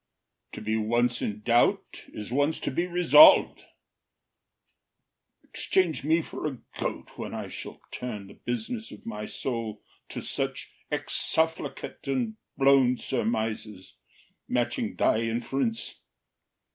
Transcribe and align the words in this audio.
To 0.53 0.61
be 0.61 0.77
once 0.77 1.21
in 1.21 1.41
doubt 1.41 2.05
Is 2.07 2.31
once 2.31 2.59
to 2.61 2.71
be 2.71 2.87
resolv’d: 2.87 3.65
exchange 5.43 6.03
me 6.03 6.23
for 6.23 6.47
a 6.47 6.57
goat 6.79 7.15
When 7.19 7.35
I 7.35 7.47
shall 7.49 7.79
turn 7.91 8.25
the 8.25 8.33
business 8.33 8.89
of 8.91 9.05
my 9.05 9.27
soul 9.27 9.83
To 10.09 10.19
such 10.19 10.71
exsufflicate 10.91 12.07
and 12.11 12.35
blown 12.57 12.97
surmises, 12.97 13.97
Matching 14.47 14.95
thy 14.95 15.19
inference. 15.19 15.99